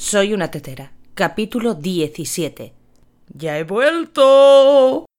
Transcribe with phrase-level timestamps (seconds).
[0.00, 0.92] Soy una tetera.
[1.12, 2.72] Capítulo 17.
[3.34, 5.09] ¡Ya he vuelto!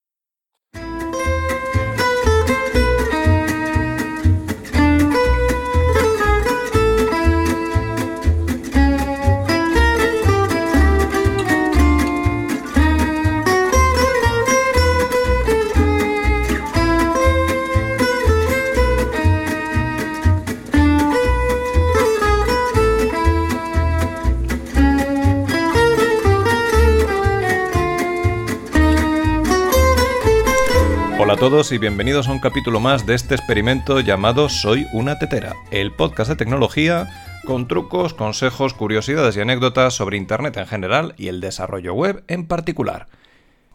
[31.24, 35.20] Hola a todos y bienvenidos a un capítulo más de este experimento llamado Soy una
[35.20, 41.14] tetera, el podcast de tecnología con trucos, consejos, curiosidades y anécdotas sobre Internet en general
[41.16, 43.06] y el desarrollo web en particular.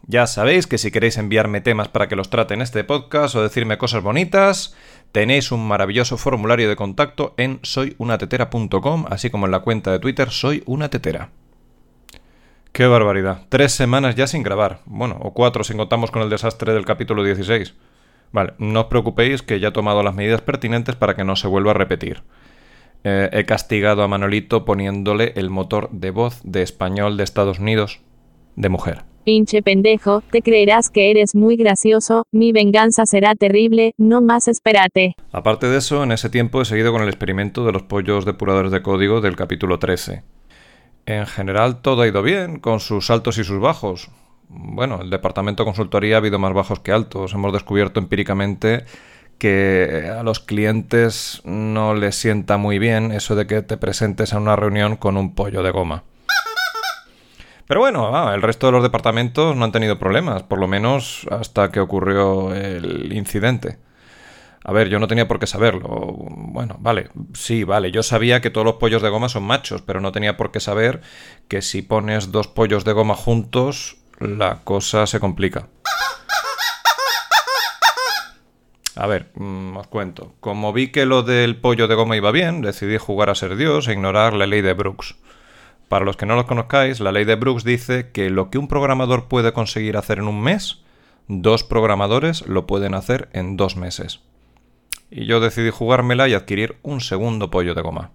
[0.06, 3.42] Ya sabéis que si queréis enviarme temas para que los trate en este podcast o
[3.42, 4.76] decirme cosas bonitas,
[5.12, 10.28] tenéis un maravilloso formulario de contacto en soyunatetera.com, así como en la cuenta de Twitter
[10.28, 11.30] Soy una tetera.
[12.78, 13.40] Qué barbaridad.
[13.48, 14.82] Tres semanas ya sin grabar.
[14.86, 17.74] Bueno, o cuatro si contamos con el desastre del capítulo 16.
[18.30, 21.48] Vale, no os preocupéis que ya he tomado las medidas pertinentes para que no se
[21.48, 22.22] vuelva a repetir.
[23.02, 28.00] Eh, he castigado a Manolito poniéndole el motor de voz de español de Estados Unidos
[28.54, 29.02] de mujer.
[29.24, 35.16] Pinche pendejo, te creerás que eres muy gracioso, mi venganza será terrible, no más espérate.
[35.32, 38.70] Aparte de eso, en ese tiempo he seguido con el experimento de los pollos depuradores
[38.70, 40.22] de código del capítulo 13.
[41.08, 44.10] En general todo ha ido bien, con sus altos y sus bajos.
[44.50, 47.32] Bueno, el departamento de consultoría ha habido más bajos que altos.
[47.32, 48.84] Hemos descubierto empíricamente
[49.38, 54.38] que a los clientes no les sienta muy bien eso de que te presentes a
[54.38, 56.04] una reunión con un pollo de goma.
[57.66, 61.26] Pero bueno, ah, el resto de los departamentos no han tenido problemas, por lo menos
[61.30, 63.78] hasta que ocurrió el incidente.
[64.68, 65.88] A ver, yo no tenía por qué saberlo.
[65.88, 67.90] Bueno, vale, sí, vale.
[67.90, 70.60] Yo sabía que todos los pollos de goma son machos, pero no tenía por qué
[70.60, 71.00] saber
[71.48, 75.68] que si pones dos pollos de goma juntos, la cosa se complica.
[78.94, 80.34] A ver, mm, os cuento.
[80.40, 83.88] Como vi que lo del pollo de goma iba bien, decidí jugar a ser Dios
[83.88, 85.16] e ignorar la ley de Brooks.
[85.88, 88.68] Para los que no lo conozcáis, la ley de Brooks dice que lo que un
[88.68, 90.82] programador puede conseguir hacer en un mes,
[91.26, 94.20] dos programadores lo pueden hacer en dos meses
[95.10, 98.10] y yo decidí jugármela y adquirir un segundo pollo de goma.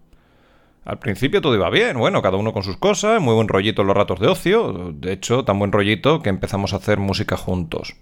[0.85, 3.95] Al principio todo iba bien, bueno, cada uno con sus cosas, muy buen rollito los
[3.95, 7.95] ratos de ocio, de hecho, tan buen rollito que empezamos a hacer música juntos.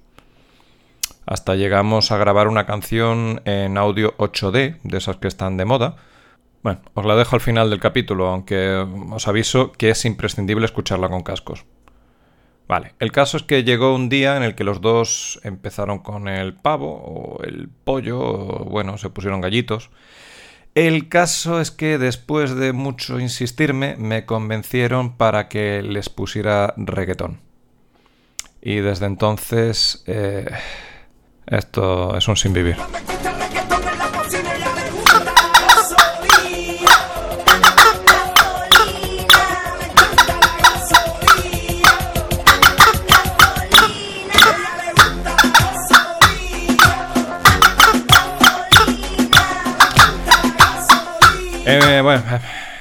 [1.27, 5.95] Hasta llegamos a grabar una canción en audio 8D, de esas que están de moda.
[6.63, 11.09] Bueno, os la dejo al final del capítulo, aunque os aviso que es imprescindible escucharla
[11.09, 11.65] con cascos.
[12.71, 16.29] Vale, el caso es que llegó un día en el que los dos empezaron con
[16.29, 19.89] el pavo o el pollo, o, bueno, se pusieron gallitos.
[20.73, 27.41] El caso es que después de mucho insistirme me convencieron para que les pusiera reggaetón.
[28.61, 30.49] Y desde entonces eh,
[31.47, 32.77] esto es un sin vivir.
[52.01, 52.23] Bueno,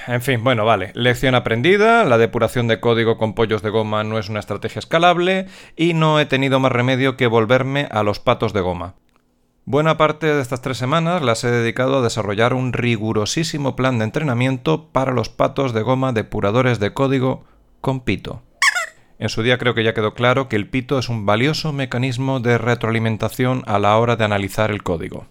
[0.07, 0.93] en fin, bueno, vale.
[0.95, 5.47] Lección aprendida, la depuración de código con pollos de goma no es una estrategia escalable
[5.77, 8.95] y no he tenido más remedio que volverme a los patos de goma.
[9.67, 14.05] Buena parte de estas tres semanas las he dedicado a desarrollar un rigurosísimo plan de
[14.05, 17.45] entrenamiento para los patos de goma depuradores de código
[17.81, 18.43] con pito.
[19.19, 22.41] En su día creo que ya quedó claro que el pito es un valioso mecanismo
[22.41, 25.27] de retroalimentación a la hora de analizar el código.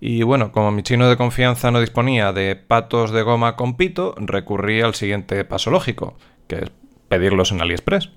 [0.00, 4.14] Y bueno, como mi chino de confianza no disponía de patos de goma con pito,
[4.16, 6.16] recurrí al siguiente paso lógico,
[6.48, 6.72] que es
[7.08, 8.10] pedirlos en AliExpress.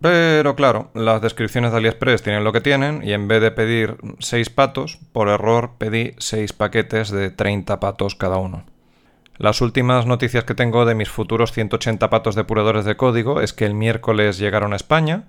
[0.00, 3.98] Pero claro, las descripciones de AliExpress tienen lo que tienen y en vez de pedir
[4.18, 8.64] 6 patos, por error pedí 6 paquetes de 30 patos cada uno.
[9.36, 13.66] Las últimas noticias que tengo de mis futuros 180 patos depuradores de código es que
[13.66, 15.24] el miércoles llegaron a España,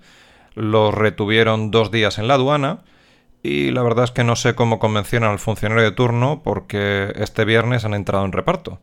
[0.53, 2.79] los retuvieron dos días en la aduana
[3.45, 7.45] y la verdad es que no sé cómo convencionan al funcionario de turno porque este
[7.45, 8.79] viernes han entrado en reparto.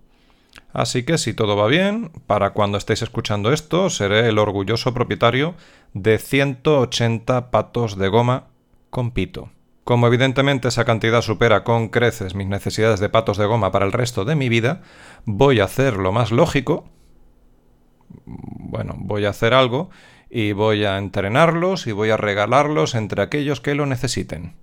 [0.73, 5.57] Así que si todo va bien, para cuando estéis escuchando esto, seré el orgulloso propietario
[5.95, 8.47] de 180 patos de goma
[8.91, 9.51] con pito.
[9.83, 13.93] Como evidentemente esa cantidad supera con creces mis necesidades de patos de goma para el
[13.93, 14.83] resto de mi vida,
[15.25, 16.85] voy a hacer lo más lógico.
[18.25, 19.91] Bueno, voy a hacer algo
[20.33, 24.55] y voy a entrenarlos y voy a regalarlos entre aquellos que lo necesiten.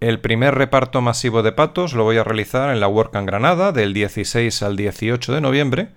[0.00, 3.92] El primer reparto masivo de patos lo voy a realizar en la WordCamp Granada del
[3.92, 5.88] 16 al 18 de noviembre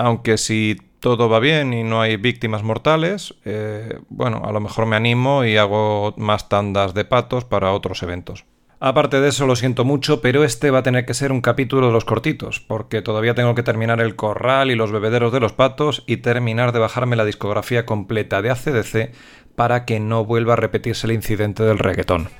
[0.00, 4.86] aunque si todo va bien y no hay víctimas mortales, eh, bueno, a lo mejor
[4.86, 8.44] me animo y hago más tandas de patos para otros eventos.
[8.82, 11.88] Aparte de eso, lo siento mucho, pero este va a tener que ser un capítulo
[11.88, 15.52] de los cortitos, porque todavía tengo que terminar el corral y los bebederos de los
[15.52, 19.12] patos y terminar de bajarme la discografía completa de ACDC
[19.54, 22.30] para que no vuelva a repetirse el incidente del reggaetón.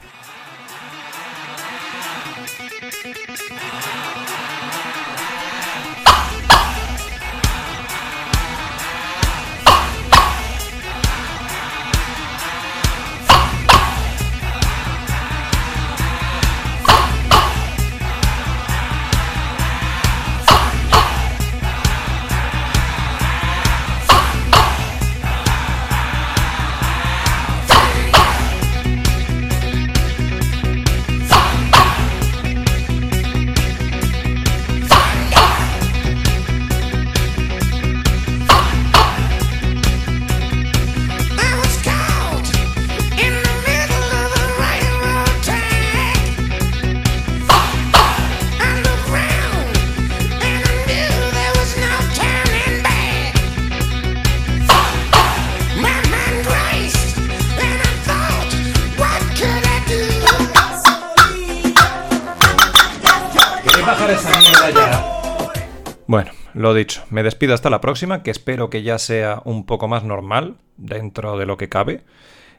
[66.10, 69.86] Bueno, lo dicho, me despido hasta la próxima, que espero que ya sea un poco
[69.86, 72.02] más normal dentro de lo que cabe.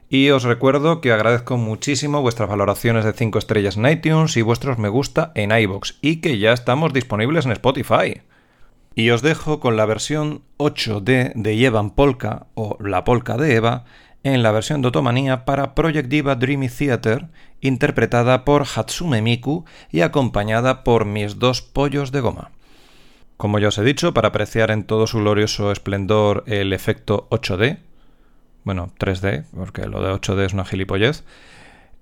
[0.08, 4.78] Y os recuerdo que agradezco muchísimo vuestras valoraciones de 5 estrellas en iTunes y vuestros
[4.78, 8.22] me gusta en iBox y que ya estamos disponibles en Spotify.
[8.96, 13.84] Y os dejo con la versión 8D de Evan Polka o La Polka de Eva
[14.24, 17.28] en la versión de Otomanía para Project Diva Dreamy Theater,
[17.60, 22.52] interpretada por Hatsume Miku y acompañada por mis dos pollos de goma.
[23.42, 27.80] Como ya os he dicho, para apreciar en todo su glorioso esplendor el efecto 8D,
[28.66, 31.24] bueno, 3D, porque lo de 8D es una gilipollez,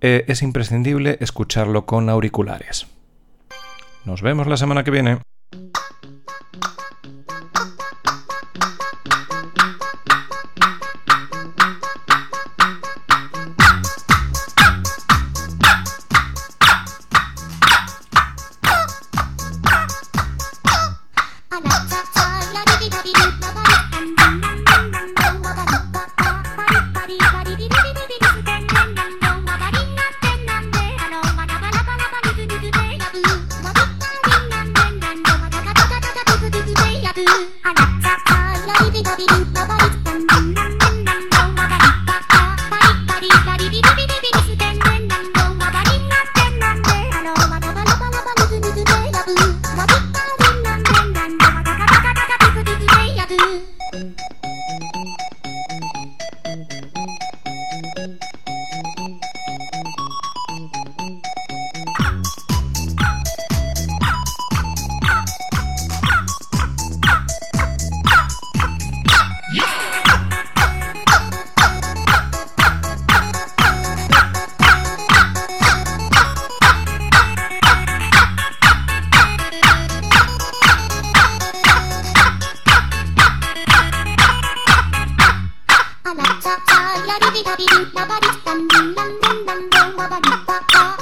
[0.02, 2.88] eh, es imprescindible escucharlo con auriculares.
[4.04, 5.20] Nos vemos la semana que viene.
[87.40, 90.60] リダビリダバリダンダンダンダンダンダンババリババ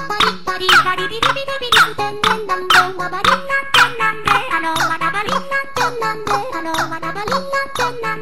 [0.08, 3.82] バリバリダリリリタリンダンダンダンバリんて
[4.14, 7.42] んであのバダバリなんてなんであのバダバリなん
[7.74, 8.17] てなん